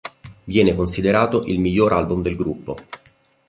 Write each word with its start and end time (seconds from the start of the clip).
Viene 0.45 0.73
considerato 0.73 1.43
il 1.43 1.59
miglior 1.59 1.93
album 1.93 2.23
del 2.23 2.35
gruppo. 2.35 2.75